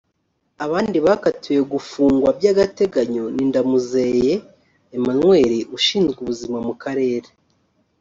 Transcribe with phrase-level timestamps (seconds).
[0.65, 4.33] Abandi bakatiwe gufungwa by’agateganyo ni Ndamuzeye
[4.97, 7.29] Emmanuel Ushinzwe ubuzima mu karere